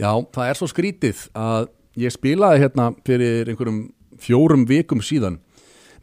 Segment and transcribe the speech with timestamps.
[0.00, 3.80] Já, það er svo skrítið að ég spilaði hérna fyrir einhverjum
[4.20, 5.40] fjórum vikum síðan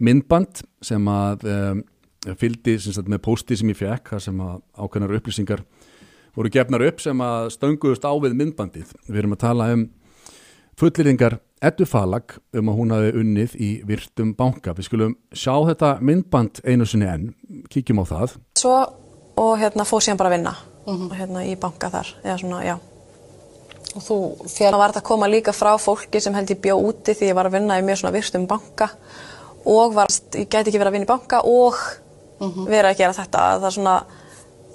[0.03, 1.81] myndband sem að um,
[2.37, 5.63] fylgdi sem sagt, með posti sem ég fekk sem að ákveðnar upplýsingar
[6.37, 8.93] voru gefnar upp sem að stönguðust á við myndbandið.
[9.07, 9.87] Við erum að tala um
[10.77, 14.75] fulleringar Eddu Falag um að hún hafi unnið í virtum banka.
[14.77, 17.31] Við skulum sjá þetta myndband einu sinni enn,
[17.73, 18.37] kíkjum á það.
[18.61, 18.75] Svo
[19.37, 20.53] og hérna fór síðan bara að vinna
[21.17, 22.77] hérna í banka þar, eða svona, já.
[23.95, 24.69] Og þú fél...
[24.71, 27.37] Það var þetta að koma líka frá fólki sem held ég bjó úti því ég
[27.37, 28.91] var að vinna í mjög svona virtum banka
[29.67, 31.81] og var, ég gæti ekki verið að vinna í banka og
[32.69, 33.43] vera að gera þetta.
[33.57, 33.95] Það er svona,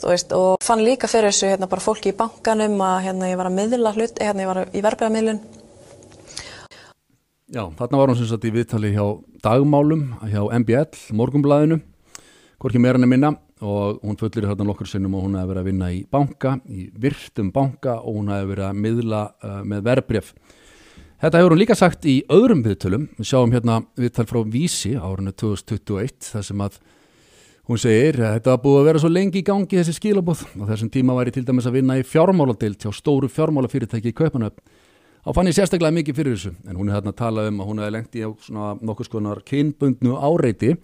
[0.02, 3.40] þú veist, og fann líka fyrir þessu hérna bara fólki í bankanum að hérna ég
[3.40, 5.42] var að miðla hlut, hérna ég var í verbreyðamiðlun.
[7.52, 9.04] Já, þarna var hún sem sagt í viðtali hjá
[9.44, 11.82] dagmálum, hjá MBL, morgumblæðinu,
[12.62, 15.68] hvorki meira enn minna og hún fullir þarna nokkur sinnum og hún hefði verið að
[15.70, 20.32] vinna í banka, í virtum banka og hún hefði verið að miðla uh, með verbref.
[21.22, 25.30] Þetta hefur hún líka sagt í öðrum viðtölum, við sjáum hérna viðtal frá Vísi árinu
[25.38, 26.80] 2021 þar sem að
[27.70, 30.90] hún segir þetta var búið að vera svo lengi í gangi þessi skilabóð og þessum
[30.90, 34.58] tíma væri til dæmis að vinna í fjármáladeild hjá stóru fjármálafyrirtæki í Kaupanöf.
[35.22, 37.68] Þá fann ég sérstaklega mikið fyrir þessu en hún er hérna að tala um að
[37.70, 38.24] hún hefði lengt í
[38.90, 40.74] nokkur skonar kynbundnu áreiti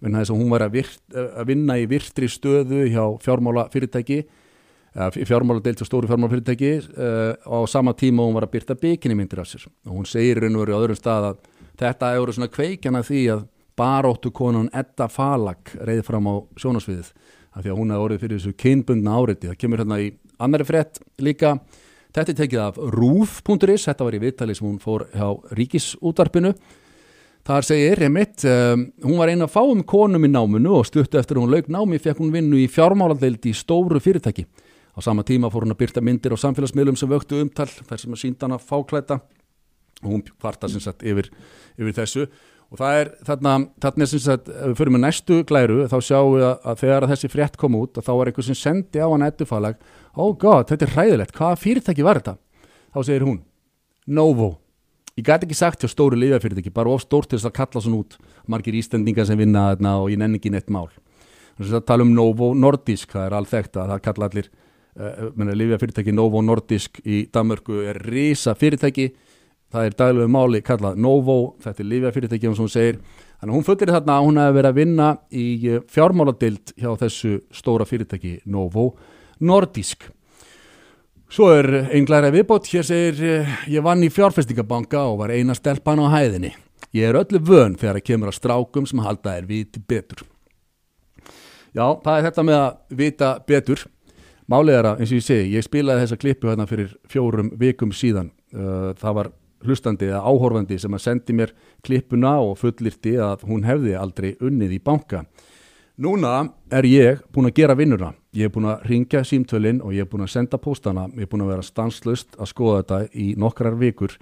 [0.00, 4.22] en þess að hún var að, virt, að vinna í virtri stöðu hjá fjármálafyrirtæki
[4.90, 9.46] fjármáladeild hjá stóru fjármálafyrirtæki uh, á sama tíma hún var að byrta bygginni myndir af
[9.46, 9.68] sér.
[9.86, 11.36] Og hún segir raun og veru á öðrum stað að
[11.78, 13.44] þetta hefur svona kveikjana því að
[13.78, 17.12] baróttu konun Edda Falag reyði fram á sjónasviðið
[17.54, 20.66] af því að hún hefði orðið fyrir þessu kynbundna áreiti það kemur hérna í annari
[20.66, 21.54] frett líka.
[22.10, 26.56] Þetta er tekið af rúf.is þetta var í viðtali sem hún fór hjá ríkisútvarpinu
[27.50, 31.50] þar segir Emmett, um, hún var eina fáum konum í náminu og stuttu eftir hún
[31.50, 34.46] laug námi fekk hún vinnu í fjármáladeild í stóru fyrirtæki.
[34.94, 38.14] Á sama tíma fór hún að byrta myndir á samfélagsmiðlum sem vöktu umtal þar sem
[38.14, 39.20] að sínda hana fáklæta
[40.04, 41.30] hún kvarta sem sagt yfir,
[41.78, 42.28] yfir þessu.
[42.70, 45.96] Og það er þarna, þarna er sem sagt, ef við fyrir með næstu glæru þá
[46.06, 49.02] sjáum við að, að þegar að þessi frétt kom út þá var einhver sem sendi
[49.02, 49.80] á hann eddufalag
[50.14, 52.36] oh god, þetta er hræðilegt, hvaða fyrirtæki var þetta?
[52.94, 53.40] Þá segir hún
[54.06, 54.52] Novo,
[55.20, 58.02] ég gæti ekki sagt hjá stóru lifafyrirtæki, bara of stórt til þess að kalla svona
[58.02, 58.18] út
[58.50, 60.88] margir ístendingar sem vinna þarna og ég nenni ekki neitt mál.
[61.58, 64.52] Þannig að tala um Novo Nordisk það er alveg þekkt að það kalla allir
[64.96, 69.10] uh, lifafyrirtæki Novo Nordisk í Danmörku er risa fyrirtæki
[69.70, 73.00] það er daglegu máli kallað Novo, þetta er lifjafyrirtæki og hún segir,
[73.38, 75.46] þannig að hún fullir þarna að hún hefði verið að vinna í
[75.94, 78.90] fjármáladild hjá þessu stóra fyrirtæki Novo
[79.40, 80.08] Nordisk
[81.30, 86.00] Svo er einn glæra viðbót, hér segir ég vann í fjárfestingabanka og var eina stelpan
[86.02, 86.50] á hæðinni.
[86.90, 90.24] Ég er öllu vön þegar það kemur að strákum sem halda er viti betur.
[91.70, 93.84] Já, það er þetta með að vita betur.
[94.50, 97.94] Málið er að, eins og ég segi, ég spilaði þessa klippu hérna fyrir fjórum vikum
[97.94, 98.32] síðan.
[98.98, 99.30] Það var
[99.62, 101.54] hlustandi eða áhorfandi sem að sendi mér
[101.86, 105.22] klippuna og fullirti að hún hefði aldrei unnið í banka.
[105.98, 108.12] Núna er ég búin að gera vinnuna.
[108.32, 111.08] Ég er búin að ringja símtölinn og ég er búin að senda póstana.
[111.16, 114.14] Ég er búin að vera stanslust að skoða þetta í nokkrar vikur.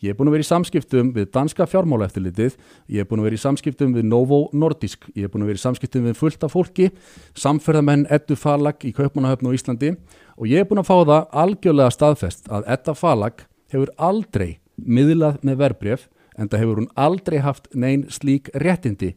[0.00, 2.56] Ég er búin að vera í samskiptum við danska fjármálaeftilitið.
[2.88, 5.08] Ég er búin að vera í samskiptum við Novo Nordisk.
[5.16, 6.88] Ég er búin að vera í samskiptum við fullta fólki,
[7.34, 9.96] samferðamenn Eddu Falag í Kaupmannahöfn og Íslandi
[10.36, 15.42] og ég er búin að fá það algjörlega staðfest að Edda Falag hefur aldrei miðlað
[15.42, 19.14] með verbref en það hefur hún aldrei haft neyn slík réttindi.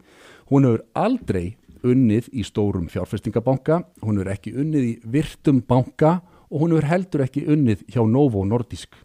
[0.49, 6.19] Hún hefur aldrei unnið í stórum fjárfestingabanka, hún hefur ekki unnið í virtum banka
[6.49, 8.95] og hún hefur heldur ekki unnið hjá Novo Nordisk.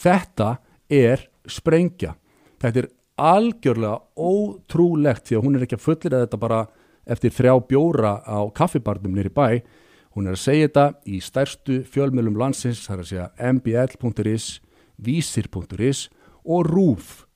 [0.00, 0.56] Þetta
[0.92, 2.14] er sprengja.
[2.62, 6.60] Þetta er algjörlega ótrúlegt því að hún er ekki að fullir að þetta bara
[7.06, 9.62] eftir þrjá bjóra á kaffibarnum nýri bæ.
[10.16, 14.46] Hún er að segja þetta í stærstu fjölmjölum landsins, það er að segja mbl.is,
[14.96, 16.06] vísir.is
[16.44, 17.26] og rúf.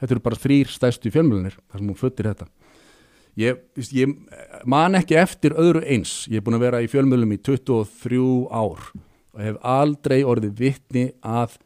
[0.00, 2.48] Þetta eru bara þrýr stærstu fjölmjölunir þar sem hún fullir þetta.
[3.40, 3.58] Ég,
[3.90, 4.12] ég
[4.70, 6.24] man ekki eftir öðru eins.
[6.30, 8.20] Ég er búin að vera í fjölmjölum í 23
[8.54, 8.84] ár
[9.34, 11.56] og hef aldrei orðið vittni að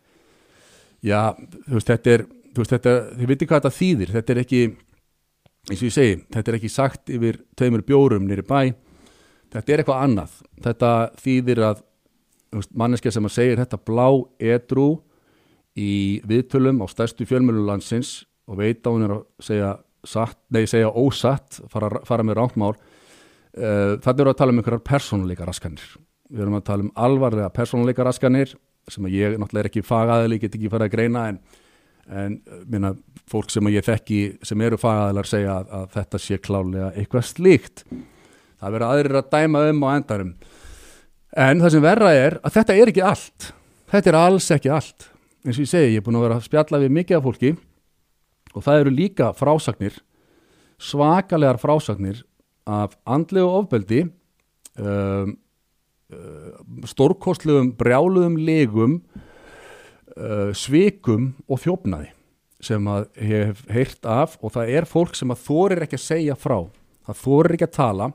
[1.04, 2.25] já, þú veist, þetta er
[2.58, 4.14] þú veist, þetta, þið veitir hvað þetta þýðir.
[4.16, 4.62] Þetta er ekki,
[5.69, 8.60] eins og ég segi þetta er ekki sagt yfir tveimur bjórum nýri bæ,
[9.52, 10.38] þetta er eitthvað annað.
[10.64, 11.84] Þetta þýðir að
[12.72, 14.08] manneskja sem að segir þetta blá
[14.40, 14.88] edru
[15.78, 15.93] í
[16.26, 19.75] viðtölum á stærstu fjölmjölum landsins og veit á hún er að segja
[20.08, 24.87] satt, nei segja ósatt fara, fara með rántmál uh, þannig við að tala um einhverjar
[24.88, 25.84] persónuleika raskanir
[26.28, 28.52] við erum að tala um alvarlega persónuleika raskanir
[28.88, 31.40] sem ég náttúrulega er ekki fagaðili, get ekki fara að greina en,
[32.08, 32.38] en
[32.69, 32.94] minna,
[33.28, 37.84] fólk sem ég þekki sem eru fagaðilar segja að, að þetta sé klálega eitthvað slíkt.
[38.58, 40.32] Það verður aðrir að dæma um á endarum
[41.38, 43.50] en það sem verra er að þetta er ekki allt.
[43.88, 45.08] Þetta er alls ekki allt.
[45.44, 47.52] Eins og ég segi, ég er búin að vera að spjalla við mikið af fólki
[48.54, 49.98] og það eru líka frásagnir
[50.78, 52.22] svakalegar frásagnir
[52.68, 54.04] af andlegu ofbeldi
[54.78, 55.34] um,
[56.88, 59.00] stórkostlegum brjáluðum legum
[60.16, 62.12] uh, svikum og þjófnaði
[62.64, 64.34] sem að hef heyrt af.
[64.42, 66.64] Og það er fólk sem að þorir ekki að segja frá
[67.08, 68.08] það þorir ekki að tala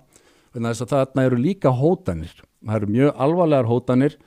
[0.54, 2.34] en þess að þarna eru líka hótanir.
[2.64, 4.18] Það eru mjög alvarlegar hótanir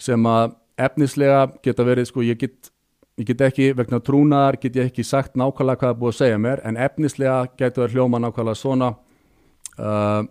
[0.00, 2.70] sem að efnislega geta verið sko ég get,
[3.20, 6.40] ég get ekki vegna trúnaðar get ég ekki sagt nákvæmlega hvað það búið að segja
[6.40, 8.94] mér en efnislega getur það hljóma nákvæmlega svona.
[9.76, 10.22] Uh,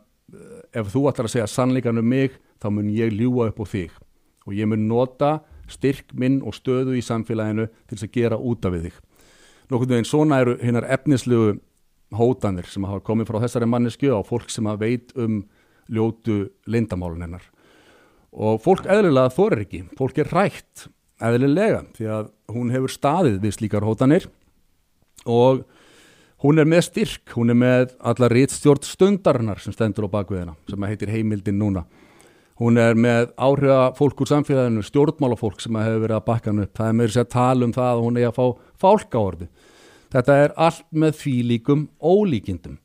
[0.73, 3.93] ef þú ætlar að segja sannleikan um mig þá mun ég ljúa upp á þig.
[4.49, 5.39] Og ég mun nota
[5.69, 8.99] styrk minn og stöðu í samfélaginu til þess að gera út af við þig.
[9.69, 11.59] Nokkur veginn svona eru hinnar efnislegu
[12.17, 15.43] hótanir sem hafa komið frá þessari mannesku á fólk sem að veit um
[15.93, 17.45] ljótu lindamálun hennar.
[18.33, 20.89] Og fólk eðlilega þorir ekki fólk er rætt
[21.23, 24.27] eðlilega því að hún hefur staðið við slíkar hótanir
[25.29, 25.63] og
[26.43, 30.87] hún er með styrk hún er með alla réttstjórn stundarinnar sem stendur á bakviðina sem
[30.89, 31.85] heitir heimildin núna.
[32.59, 36.73] Hún er með áhrifa fólk úr samfélaginu stjórnmálafólk sem hefur verið að bakka hann upp.
[36.75, 38.45] Það er með þess að tala um það að hún er að fá
[38.83, 39.47] fálkáordi
[40.13, 42.79] þetta er allt með því líkum ólíkindum.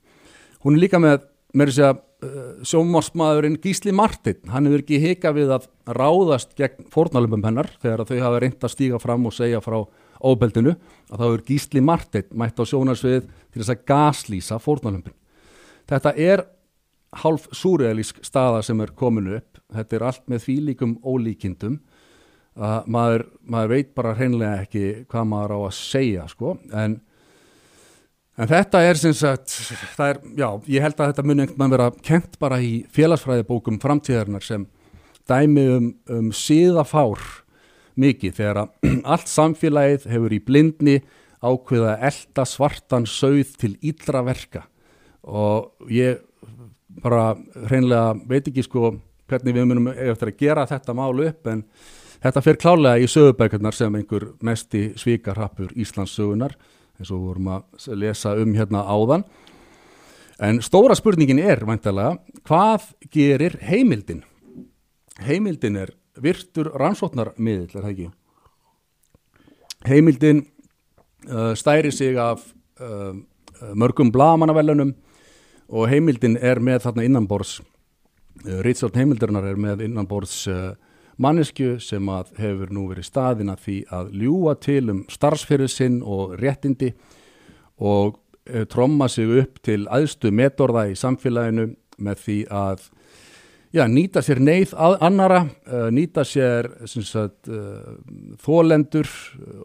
[0.65, 2.01] Hún er líka með með þess að
[2.67, 5.69] sjómarsmaðurinn Gísli Martin, hann hefur ekki hika við að
[5.99, 9.81] ráðast gegn fórnalöfum hennar þegar þau hafa reynd að stíga fram og segja frá
[10.25, 10.75] óbeldinu
[11.11, 15.17] að þá hefur Gísli Martin mætt á sjónarsvið til þess að gaslýsa fórnalöfum
[15.91, 16.47] þetta er
[17.23, 19.61] hálf súrealísk staða sem er kominu upp.
[19.75, 21.79] Þetta er allt með því líkum ólíkindum.
[22.55, 26.57] Að maður, maður veit bara hreinlega ekki hvað maður á að segja sko.
[26.71, 27.01] En
[28.35, 29.53] En þetta er sem sagt,
[30.03, 34.43] er, já, ég held að þetta muni einhvern veginn vera kent bara í félagsfræðibókum framtíðarinnar
[34.43, 34.65] sem
[35.31, 37.23] dæmi um, um síðafár
[37.95, 40.99] mikið þegar að allt samfélagið hefur í blindni
[41.45, 44.65] ákveða elda svartan sögð til íllra verka.
[45.31, 46.25] Og ég
[47.05, 47.35] bara
[47.69, 48.97] hreinlega veit ekki sko
[49.31, 51.63] hvernig við munum eftir að gera þetta málu upp en
[52.25, 56.59] þetta fer klálega í sögubækurnar sem einhver mesti svíkarhappur Íslands sögunar
[56.99, 59.25] eins og vorum að lesa um hérna áðan
[60.43, 64.25] en stóra spurningin er vantilega, hvað gerir heimildin?
[65.23, 68.09] Heimildin er virtur rannsóknarmiðl, er það ekki?
[69.85, 70.43] Heimildin
[71.29, 72.43] uh, stæri sig af
[72.81, 73.15] uh,
[73.75, 74.95] mörgum blamanavellunum
[75.69, 80.73] og heimildin er með þarna innanbors uh, Rítsjálf heimildarinnar er með innanbors uh,
[81.21, 86.01] mannesku sem að hefur nú verið staðin að því að ljúa til um starfsfyrir sinn
[86.03, 86.93] og réttindi
[87.79, 91.73] og eh, tromma sig upp til aðstu metorða í samfélaginu
[92.03, 92.89] með því að
[93.75, 97.97] já, nýta sér neyð annara, uh, nýta sér sagt, uh,
[98.43, 99.09] þólendur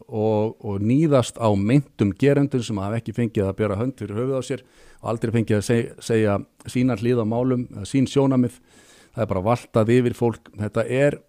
[0.07, 4.41] og, og nýðast á meintum gerendun sem hafa ekki fengið að bera hönd fyrir höfuð
[4.41, 4.63] á sér
[5.01, 6.37] og aldrei fengið að segja, segja
[6.69, 8.57] sínar hlýða málum, sín sjónamið
[9.13, 10.51] það er bara valtað yfir fólk.
[10.57, 11.19] Þetta er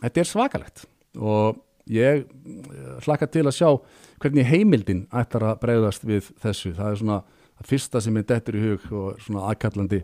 [0.00, 0.86] þetta er svakalegt
[1.18, 1.60] og
[1.90, 3.68] ég eh, hlakka til að sjá
[4.20, 7.20] hvernig heimildin ættar að bregðast við þessu, það er svona
[7.60, 10.02] það fyrsta sem er dettur í hug og svona aðkallandi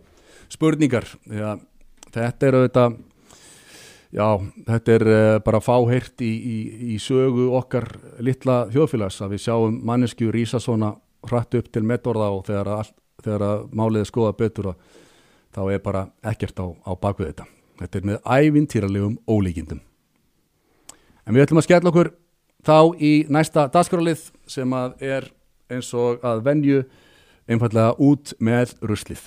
[0.52, 1.06] spurningar.
[1.30, 1.56] Já,
[2.14, 2.98] þetta er auðvitað
[4.16, 4.28] já,
[4.68, 6.58] þetta er uh, bara fáheirt í, í,
[6.94, 7.88] í sögu okkar
[8.24, 10.94] litla þjóðfélags að við sjáum mannesku rýsa svona
[11.26, 12.94] hratt upp til metorða og þegar, all,
[13.24, 14.72] þegar að málið skoða betur
[15.56, 17.50] þá er bara ekkert á, á bakvið þetta.
[17.76, 19.80] Þetta er með ævintýralegum ólíkindum.
[21.26, 22.12] En við ætlum að skella okkur
[22.66, 25.26] þá í næsta dagskrálið sem að er
[25.72, 26.84] eins og að venju
[27.50, 29.24] einfallega út með ruslið.